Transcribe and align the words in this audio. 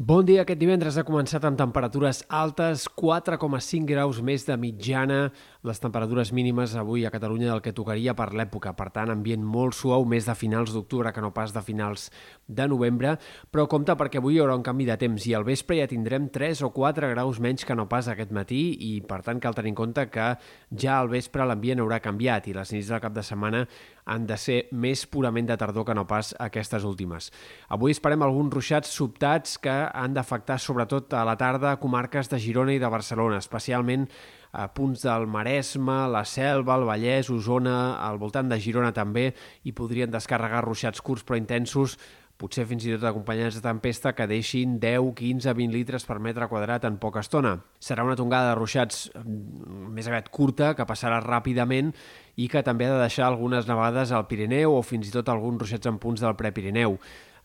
Bon 0.00 0.24
dia. 0.24 0.40
Aquest 0.40 0.56
divendres 0.56 0.96
ha 0.96 1.02
començat 1.04 1.44
amb 1.44 1.58
temperatures 1.60 2.22
altes, 2.32 2.86
4,5 2.96 3.84
graus 3.84 4.22
més 4.24 4.46
de 4.48 4.54
mitjana, 4.56 5.26
les 5.68 5.82
temperatures 5.84 6.30
mínimes 6.32 6.72
avui 6.80 7.04
a 7.04 7.10
Catalunya 7.12 7.50
del 7.50 7.60
que 7.60 7.74
tocaria 7.76 8.14
per 8.16 8.30
l'època. 8.32 8.72
Per 8.72 8.88
tant, 8.88 9.12
ambient 9.12 9.44
molt 9.44 9.76
suau, 9.76 10.06
més 10.08 10.24
de 10.24 10.32
finals 10.32 10.72
d'octubre 10.72 11.12
que 11.12 11.20
no 11.20 11.34
pas 11.36 11.52
de 11.52 11.60
finals 11.60 12.08
de 12.48 12.66
novembre, 12.72 13.18
però 13.52 13.66
compte 13.68 13.92
perquè 14.00 14.16
avui 14.16 14.38
hi 14.38 14.40
haurà 14.40 14.56
un 14.56 14.64
canvi 14.64 14.88
de 14.88 14.96
temps 14.96 15.26
i 15.28 15.36
al 15.36 15.44
vespre 15.44 15.82
ja 15.82 15.90
tindrem 15.90 16.30
3 16.32 16.64
o 16.64 16.72
4 16.72 17.12
graus 17.12 17.38
menys 17.44 17.68
que 17.68 17.76
no 17.76 17.84
pas 17.84 18.08
aquest 18.08 18.32
matí 18.32 18.62
i, 18.80 18.94
per 19.04 19.20
tant, 19.28 19.44
cal 19.44 19.52
tenir 19.52 19.74
en 19.74 19.80
compte 19.82 20.08
que 20.08 20.30
ja 20.72 20.96
al 21.02 21.12
vespre 21.12 21.44
l'ambient 21.44 21.84
haurà 21.84 22.00
canviat 22.00 22.48
i 22.48 22.56
les 22.56 22.72
nits 22.72 22.88
del 22.88 23.04
cap 23.04 23.12
de 23.12 23.28
setmana 23.28 23.66
han 24.04 24.26
de 24.26 24.36
ser 24.40 24.58
més 24.72 25.04
purament 25.06 25.46
de 25.46 25.56
tardor 25.60 25.84
que 25.86 25.94
no 25.94 26.06
pas 26.08 26.32
aquestes 26.42 26.82
últimes. 26.88 27.30
Avui 27.68 27.94
esperem 27.94 28.24
alguns 28.24 28.56
ruixats 28.56 28.90
sobtats 28.90 29.60
que 29.62 29.81
han 29.90 30.14
d'afectar 30.14 30.58
sobretot 30.62 31.14
a 31.18 31.24
la 31.26 31.34
tarda 31.40 31.74
comarques 31.82 32.30
de 32.30 32.38
Girona 32.40 32.76
i 32.76 32.80
de 32.82 32.90
Barcelona, 32.92 33.40
especialment 33.42 34.08
a 34.52 34.68
punts 34.76 35.02
del 35.06 35.26
Maresme, 35.26 36.02
la 36.12 36.24
Selva, 36.28 36.76
el 36.76 36.86
Vallès, 36.88 37.30
Osona, 37.32 37.98
al 38.04 38.20
voltant 38.20 38.50
de 38.52 38.60
Girona 38.60 38.92
també, 38.92 39.30
i 39.64 39.72
podrien 39.72 40.12
descarregar 40.12 40.64
ruixats 40.66 41.00
curts 41.00 41.24
però 41.24 41.40
intensos 41.40 41.96
potser 42.42 42.64
fins 42.66 42.84
i 42.86 42.92
tot 42.96 43.04
acompanyats 43.06 43.58
de 43.58 43.62
tempesta 43.62 44.12
que 44.18 44.26
deixin 44.26 44.78
10, 44.82 45.12
15, 45.18 45.52
20 45.54 45.76
litres 45.76 46.06
per 46.08 46.18
metre 46.18 46.48
quadrat 46.50 46.86
en 46.88 46.98
poca 47.02 47.22
estona. 47.22 47.54
Serà 47.78 48.06
una 48.06 48.16
tongada 48.18 48.50
de 48.50 48.58
ruixats 48.58 49.04
mm, 49.14 49.92
més 49.94 50.08
aviat 50.10 50.30
curta, 50.34 50.72
que 50.74 50.86
passarà 50.88 51.20
ràpidament 51.22 51.92
i 52.40 52.48
que 52.50 52.64
també 52.66 52.88
ha 52.88 52.96
de 52.96 53.02
deixar 53.04 53.28
algunes 53.28 53.68
nevades 53.70 54.10
al 54.10 54.26
Pirineu 54.26 54.74
o 54.74 54.82
fins 54.82 55.08
i 55.08 55.14
tot 55.14 55.30
alguns 55.30 55.62
ruixats 55.62 55.90
en 55.90 56.00
punts 56.02 56.24
del 56.24 56.38
Prepirineu 56.38 56.98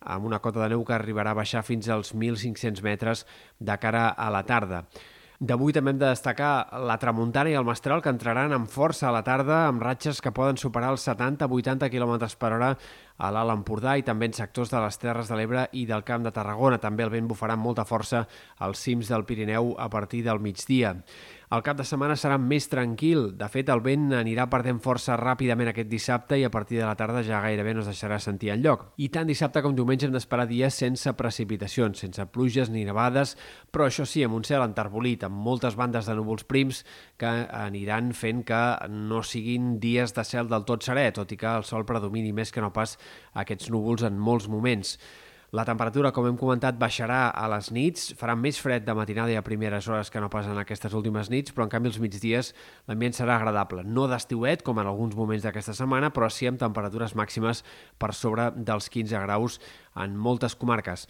amb 0.07 0.25
una 0.25 0.39
cota 0.39 0.63
de 0.63 0.71
neu 0.73 0.85
que 0.87 0.95
arribarà 0.95 1.35
a 1.35 1.41
baixar 1.41 1.65
fins 1.67 1.89
als 1.91 2.15
1.500 2.15 2.81
metres 2.85 3.27
de 3.59 3.77
cara 3.77 4.09
a 4.09 4.31
la 4.33 4.43
tarda. 4.47 4.85
D'avui 5.37 5.69
també 5.69 5.91
hem 5.93 5.99
de 6.01 6.07
destacar 6.09 6.79
la 6.89 6.95
tramuntana 6.97 7.51
i 7.51 7.57
el 7.59 7.65
mestral 7.65 8.01
que 8.01 8.09
entraran 8.09 8.55
amb 8.55 8.71
força 8.73 9.05
a 9.05 9.11
la 9.13 9.21
tarda 9.21 9.67
amb 9.67 9.83
ratxes 9.85 10.17
que 10.17 10.31
poden 10.33 10.57
superar 10.57 10.89
els 10.95 11.03
70-80 11.05 11.91
km 11.93 12.15
per 12.41 12.49
hora 12.55 12.71
a 13.21 13.29
l'Alt 13.29 13.53
Empordà 13.53 13.93
i 14.01 14.05
també 14.07 14.31
en 14.31 14.33
sectors 14.33 14.73
de 14.73 14.81
les 14.81 14.97
Terres 14.97 15.29
de 15.29 15.37
l'Ebre 15.37 15.67
i 15.77 15.85
del 15.85 16.01
Camp 16.07 16.25
de 16.25 16.33
Tarragona. 16.33 16.81
També 16.81 17.05
el 17.05 17.13
vent 17.13 17.29
bufarà 17.29 17.53
amb 17.53 17.69
molta 17.69 17.85
força 17.85 18.23
als 18.57 18.81
cims 18.81 19.13
del 19.13 19.27
Pirineu 19.29 19.75
a 19.77 19.89
partir 19.93 20.23
del 20.25 20.41
migdia. 20.41 20.95
El 21.47 21.61
cap 21.63 21.77
de 21.79 21.83
setmana 21.87 22.17
serà 22.19 22.35
més 22.43 22.65
tranquil. 22.67 23.29
De 23.39 23.47
fet, 23.47 23.69
el 23.71 23.79
vent 23.79 24.09
anirà 24.17 24.49
perdent 24.51 24.81
força 24.83 25.15
ràpidament 25.15 25.69
aquest 25.71 25.87
dissabte 25.87 26.35
i 26.35 26.41
a 26.43 26.49
partir 26.51 26.81
de 26.81 26.83
la 26.83 26.97
tarda 26.99 27.21
ja 27.23 27.39
gairebé 27.39 27.71
no 27.71 27.85
es 27.85 27.87
deixarà 27.87 28.17
sentir 28.19 28.49
en 28.51 28.65
lloc. 28.65 28.81
I 28.99 29.07
tant 29.13 29.29
dissabte 29.31 29.61
com 29.63 29.77
diumenge 29.77 30.09
hem 30.09 30.11
d'esperar 30.11 30.43
dies 30.49 30.75
sense 30.75 31.13
precipitacions, 31.15 32.01
sense 32.03 32.25
pluges 32.35 32.67
ni 32.67 32.83
nevades, 32.83 33.37
però 33.71 33.87
això 33.87 34.03
sí, 34.03 34.25
amb 34.27 34.35
un 34.35 34.43
cel 34.43 34.65
enterbolit, 34.65 35.23
amb 35.23 35.39
moltes 35.45 35.77
bandes 35.79 36.09
de 36.11 36.17
núvols 36.19 36.43
prims 36.51 36.81
que 37.15 37.31
aniran 37.61 38.11
fent 38.11 38.43
que 38.51 38.59
no 38.91 39.23
siguin 39.23 39.77
dies 39.79 40.11
de 40.19 40.27
cel 40.27 40.51
del 40.51 40.67
tot 40.67 40.83
serè, 40.83 41.13
tot 41.15 41.31
i 41.31 41.39
que 41.39 41.47
el 41.47 41.63
sol 41.63 41.87
predomini 41.87 42.35
més 42.35 42.51
que 42.51 42.65
no 42.65 42.73
pas 42.75 42.97
aquests 43.39 43.71
núvols 43.71 44.03
en 44.03 44.19
molts 44.19 44.51
moments. 44.51 44.97
La 45.55 45.63
temperatura, 45.63 46.09
com 46.11 46.25
hem 46.27 46.35
comentat, 46.35 46.75
baixarà 46.75 47.29
a 47.31 47.45
les 47.47 47.69
nits, 47.71 48.09
farà 48.19 48.33
més 48.35 48.57
fred 48.59 48.83
de 48.83 48.91
matinada 48.97 49.31
i 49.31 49.37
a 49.39 49.43
primeres 49.45 49.87
hores 49.87 50.11
que 50.11 50.19
no 50.19 50.27
pas 50.27 50.49
en 50.51 50.59
aquestes 50.59 50.91
últimes 50.91 51.29
nits, 51.31 51.53
però 51.55 51.63
en 51.63 51.71
canvi 51.71 51.87
els 51.87 52.01
migdies 52.03 52.49
l'ambient 52.91 53.15
serà 53.15 53.37
agradable. 53.39 53.85
No 53.87 54.09
d'estiuet, 54.11 54.65
com 54.67 54.83
en 54.83 54.91
alguns 54.91 55.15
moments 55.15 55.47
d'aquesta 55.47 55.71
setmana, 55.77 56.11
però 56.11 56.27
sí 56.27 56.51
amb 56.51 56.59
temperatures 56.59 57.15
màximes 57.15 57.63
per 57.95 58.11
sobre 58.11 58.49
dels 58.57 58.91
15 58.91 59.23
graus 59.23 59.61
en 59.95 60.19
moltes 60.19 60.59
comarques. 60.59 61.07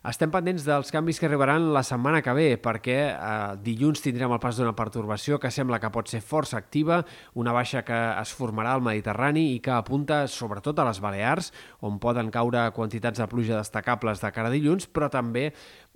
Estem 0.00 0.30
pendents 0.32 0.62
dels 0.64 0.88
canvis 0.94 1.18
que 1.20 1.26
arribaran 1.28 1.66
la 1.74 1.82
setmana 1.84 2.22
que 2.24 2.32
ve, 2.32 2.46
perquè 2.56 2.94
eh, 3.10 3.32
dilluns 3.60 4.00
tindrem 4.00 4.32
el 4.32 4.40
pas 4.40 4.56
d'una 4.56 4.72
pertorbació 4.72 5.36
que 5.36 5.50
sembla 5.52 5.76
que 5.76 5.90
pot 5.92 6.08
ser 6.08 6.22
força 6.24 6.56
activa, 6.56 7.02
una 7.36 7.52
baixa 7.52 7.82
que 7.84 7.98
es 8.14 8.32
formarà 8.32 8.72
al 8.72 8.80
Mediterrani 8.80 9.50
i 9.52 9.58
que 9.60 9.74
apunta 9.76 10.22
sobretot 10.24 10.80
a 10.80 10.86
les 10.88 11.02
Balears, 11.04 11.52
on 11.84 12.00
poden 12.00 12.32
caure 12.32 12.70
quantitats 12.72 13.20
de 13.20 13.28
pluja 13.28 13.60
destacables 13.60 14.24
de 14.24 14.32
cara 14.32 14.48
a 14.48 14.54
dilluns, 14.56 14.88
però 14.88 15.12
també 15.12 15.50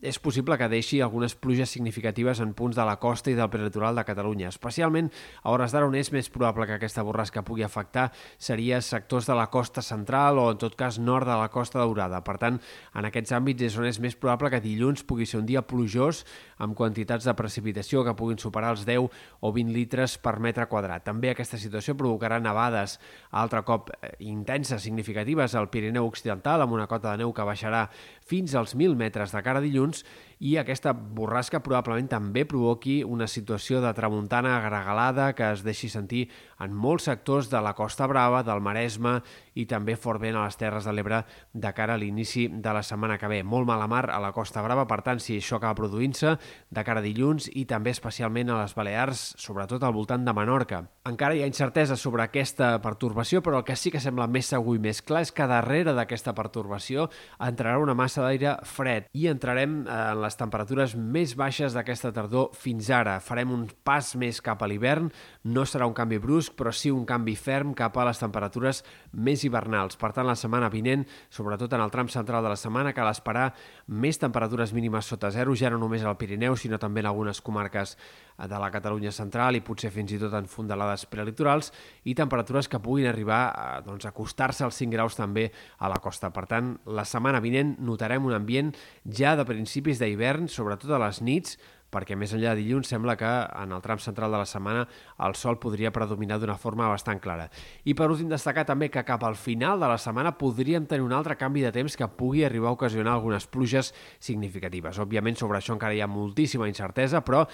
és 0.05 0.19
possible 0.21 0.57
que 0.61 0.69
deixi 0.69 1.01
algunes 1.01 1.33
pluges 1.35 1.71
significatives 1.73 2.41
en 2.45 2.53
punts 2.55 2.77
de 2.77 2.85
la 2.85 2.99
costa 3.01 3.31
i 3.33 3.37
del 3.39 3.49
prelitoral 3.51 3.97
de 3.97 4.05
Catalunya. 4.05 4.51
Especialment 4.53 5.09
a 5.43 5.55
hores 5.55 5.73
d'ara 5.73 5.89
on 5.89 5.97
és 5.97 6.11
més 6.13 6.29
probable 6.31 6.67
que 6.69 6.77
aquesta 6.77 7.03
borrasca 7.07 7.45
pugui 7.47 7.65
afectar 7.65 8.11
seria 8.37 8.83
sectors 8.85 9.27
de 9.31 9.37
la 9.39 9.49
costa 9.51 9.83
central 9.83 10.39
o 10.43 10.51
en 10.53 10.61
tot 10.61 10.77
cas 10.77 10.99
nord 11.01 11.29
de 11.29 11.39
la 11.41 11.49
costa 11.49 11.81
daurada. 11.81 12.21
Per 12.27 12.37
tant, 12.43 12.61
en 12.95 13.09
aquests 13.09 13.33
àmbits 13.33 13.65
és 13.71 13.79
on 13.81 13.89
és 13.89 13.94
més 14.01 14.17
probable 14.19 14.51
que 14.53 14.63
dilluns 14.65 15.05
pugui 15.07 15.27
ser 15.27 15.41
un 15.41 15.47
dia 15.49 15.63
plujós 15.63 16.25
amb 16.63 16.77
quantitats 16.79 17.27
de 17.27 17.35
precipitació 17.37 18.05
que 18.07 18.15
puguin 18.19 18.39
superar 18.41 18.75
els 18.75 18.85
10 18.87 19.09
o 19.41 19.53
20 19.53 19.75
litres 19.75 20.17
per 20.19 20.39
metre 20.41 20.67
quadrat. 20.71 21.05
També 21.07 21.33
aquesta 21.33 21.59
situació 21.61 21.97
provocarà 21.99 22.41
nevades 22.41 22.99
altre 23.31 23.65
cop 23.67 23.91
eh, 23.95 24.15
intenses, 24.27 24.83
significatives 24.83 25.55
al 25.55 25.71
Pirineu 25.71 26.07
Occidental 26.07 26.63
amb 26.63 26.77
una 26.77 26.89
cota 26.91 27.13
de 27.13 27.25
neu 27.25 27.35
que 27.35 27.47
baixarà 27.47 27.89
fins 28.25 28.55
als 28.55 28.75
1.000 28.77 28.97
metres 28.97 29.35
de 29.35 29.43
cara 29.45 29.61
a 29.61 29.65
dilluns 29.65 30.05
i 30.45 30.57
aquesta 30.59 30.93
borrasca 30.93 31.61
probablement 31.65 32.09
també 32.11 32.45
provoqui 32.49 32.99
una 33.07 33.29
situació 33.31 33.81
de 33.81 33.93
tramuntana 33.97 34.57
agregalada 34.59 35.31
que 35.37 35.47
es 35.55 35.63
deixi 35.65 35.89
sentir 35.89 36.27
en 36.61 36.75
molts 36.75 37.07
sectors 37.09 37.51
de 37.53 37.61
la 37.65 37.75
Costa 37.75 38.09
Brava, 38.11 38.43
del 38.45 38.61
Maresme 38.65 39.21
i 39.55 39.65
també 39.71 39.97
fort 39.97 40.21
vent 40.21 40.37
a 40.37 40.45
les 40.45 40.59
Terres 40.61 40.85
de 40.85 40.93
l'Ebre 40.93 41.23
de 41.53 41.73
cara 41.77 41.95
a 41.95 42.01
l'inici 42.01 42.49
de 42.49 42.75
la 42.75 42.83
setmana 42.83 43.19
que 43.19 43.31
ve. 43.31 43.43
Molt 43.43 43.69
mala 43.69 43.84
mar 43.91 44.09
a 44.11 44.19
la 44.23 44.33
Costa 44.33 44.63
Brava, 44.65 44.87
per 44.91 45.01
tant, 45.07 45.21
si 45.23 45.39
això 45.39 45.59
acaba 45.59 45.79
produint-se 45.79 46.37
de 46.71 46.85
cara 46.85 47.03
a 47.03 47.05
dilluns 47.05 47.49
i 47.53 47.65
també 47.71 47.93
especialment 47.95 48.51
a 48.51 48.61
les 48.63 48.75
Balears, 48.77 49.23
sobretot 49.41 49.83
al 49.83 49.95
voltant 49.97 50.25
de 50.25 50.35
Menorca. 50.37 50.83
Encara 51.09 51.37
hi 51.37 51.43
ha 51.45 51.49
incertesa 51.51 51.97
sobre 52.01 52.25
aquesta 52.25 52.73
pertorbació, 52.83 53.43
però 53.45 53.61
el 53.61 53.67
que 53.69 53.77
sí 53.77 53.93
que 53.93 54.01
sembla 54.01 54.27
més 54.31 54.49
segur 54.53 54.77
i 54.79 54.83
més 54.83 55.03
clar 55.05 55.25
és 55.27 55.33
que 55.35 55.49
darrere 55.51 55.93
d'aquesta 55.97 56.35
pertorbació 56.35 57.09
entrarà 57.43 57.79
una 57.83 57.97
massa 57.99 58.25
d'aire 58.25 58.57
fred 58.65 59.11
i 59.13 59.29
entrarem 59.29 59.83
en 59.85 60.23
les 60.23 60.39
temperatures 60.41 60.97
més 60.97 61.35
baixes 61.37 61.77
d'aquesta 61.77 62.13
tardor 62.15 62.51
fins 62.57 62.89
ara. 62.91 63.19
Farem 63.21 63.53
un 63.53 63.67
pas 63.85 64.15
més 64.21 64.41
cap 64.45 64.63
a 64.63 64.69
l'hivern, 64.71 65.11
no 65.45 65.67
serà 65.69 65.87
un 65.89 65.97
canvi 65.97 66.19
brusc, 66.23 66.55
però 66.57 66.73
sí 66.73 66.91
un 66.91 67.05
canvi 67.09 67.37
ferm 67.37 67.75
cap 67.77 67.97
a 67.99 68.09
les 68.09 68.21
temperatures 68.21 68.83
més 69.13 69.45
hivernals. 69.45 69.99
Per 70.01 70.13
tant, 70.17 70.27
la 70.27 70.37
setmana 70.39 70.71
vinent, 70.73 71.05
sobretot 71.29 71.73
en 71.77 71.85
el 71.85 71.93
tram 71.93 72.09
central 72.09 72.45
de 72.45 72.55
la 72.55 72.61
setmana, 72.61 72.95
cal 72.97 73.11
esperar 73.11 73.51
més 73.87 74.19
temperatures 74.21 74.73
mínimes 74.75 75.07
sota 75.11 75.31
zero, 75.35 75.55
ja 75.57 75.71
no 75.71 75.79
només 75.81 76.05
al 76.05 76.17
Pirineu, 76.21 76.57
sinó 76.57 76.79
també 76.79 77.03
en 77.03 77.11
algunes 77.11 77.41
comarques 77.45 77.97
de 78.39 78.59
la 78.59 78.71
Catalunya 78.75 79.13
central 79.15 79.57
i 79.57 79.63
potser 79.65 79.93
fins 79.95 80.13
i 80.15 80.19
tot 80.19 80.35
en 80.35 80.49
fondalades 80.51 81.07
prelitorals 81.07 81.71
i 82.05 82.17
temperatures 82.19 82.69
que 82.69 82.83
puguin 82.83 83.07
arribar 83.11 83.43
a 83.55 83.81
doncs, 83.87 84.09
acostar-se 84.11 84.65
als 84.67 84.81
5 84.83 84.95
graus 84.97 85.19
també 85.19 85.51
a 85.79 85.91
la 85.93 86.01
costa. 86.03 86.33
Per 86.35 86.47
tant, 86.51 86.75
la 86.87 87.07
setmana 87.07 87.43
vinent 87.45 87.77
notarem 87.85 88.27
un 88.27 88.35
ambient 88.35 88.75
ja 89.05 89.37
de 89.39 89.47
principis 89.47 90.03
d'hivern, 90.03 90.49
sobretot 90.49 90.91
a 90.95 91.03
les 91.07 91.23
nits, 91.23 91.59
perquè 91.95 92.19
més 92.19 92.35
enllà 92.35 92.55
de 92.55 92.63
dilluns 92.65 92.91
sembla 92.91 93.15
que 93.21 93.31
en 93.31 93.73
el 93.73 93.83
tram 93.85 94.03
central 94.03 94.35
de 94.35 94.41
la 94.43 94.49
setmana 94.49 94.85
el 95.27 95.37
sol 95.39 95.61
podria 95.63 95.93
predominar 95.95 96.41
d'una 96.43 96.59
forma 96.59 96.91
bastant 96.91 97.23
clara. 97.23 97.47
I 97.87 97.95
per 97.95 98.11
últim 98.11 98.29
destacar 98.33 98.67
també 98.67 98.91
que 98.91 99.05
cap 99.07 99.23
al 99.25 99.39
final 99.39 99.79
de 99.81 99.91
la 99.91 99.99
setmana 100.03 100.35
podríem 100.39 100.89
tenir 100.91 101.07
un 101.07 101.15
altre 101.15 101.39
canvi 101.39 101.63
de 101.63 101.73
temps 101.75 101.97
que 101.97 102.11
pugui 102.19 102.45
arribar 102.45 102.73
a 102.73 102.77
ocasionar 102.79 103.15
algunes 103.15 103.47
pluges 103.47 103.95
significatives. 104.19 104.99
Òbviament 104.99 105.39
sobre 105.39 105.61
això 105.61 105.77
encara 105.77 105.95
hi 105.95 106.03
ha 106.03 106.11
moltíssima 106.11 106.69
incertesa, 106.69 107.23
però 107.25 107.45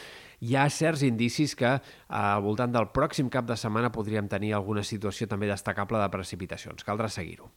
hi 0.40 0.56
ha 0.56 0.68
certs 0.72 1.04
indicis 1.04 1.54
que 1.54 1.76
al 2.08 2.44
voltant 2.44 2.72
del 2.72 2.88
pròxim 2.94 3.28
cap 3.28 3.48
de 3.48 3.58
setmana 3.60 3.92
podríem 3.92 4.28
tenir 4.28 4.54
alguna 4.56 4.84
situació 4.86 5.28
també 5.28 5.50
destacable 5.50 6.00
de 6.00 6.12
precipitacions. 6.16 6.86
Caldrà 6.86 7.12
seguir-ho. 7.12 7.50